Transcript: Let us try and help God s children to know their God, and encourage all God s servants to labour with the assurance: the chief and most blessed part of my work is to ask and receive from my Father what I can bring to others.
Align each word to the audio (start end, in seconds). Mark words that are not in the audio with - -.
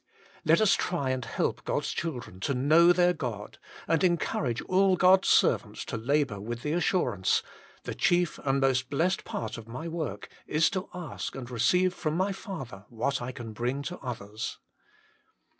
Let 0.43 0.61
us 0.61 0.73
try 0.73 1.11
and 1.11 1.23
help 1.23 1.63
God 1.63 1.83
s 1.83 1.91
children 1.91 2.39
to 2.39 2.55
know 2.55 2.91
their 2.91 3.13
God, 3.13 3.59
and 3.87 4.03
encourage 4.03 4.59
all 4.63 4.95
God 4.95 5.25
s 5.25 5.29
servants 5.29 5.85
to 5.85 5.95
labour 5.95 6.41
with 6.41 6.63
the 6.63 6.73
assurance: 6.73 7.43
the 7.83 7.93
chief 7.93 8.39
and 8.39 8.59
most 8.59 8.89
blessed 8.89 9.23
part 9.25 9.59
of 9.59 9.67
my 9.67 9.87
work 9.87 10.27
is 10.47 10.71
to 10.71 10.89
ask 10.95 11.35
and 11.35 11.51
receive 11.51 11.93
from 11.93 12.17
my 12.17 12.31
Father 12.31 12.85
what 12.89 13.21
I 13.21 13.31
can 13.31 13.53
bring 13.53 13.83
to 13.83 13.99
others. 13.99 14.57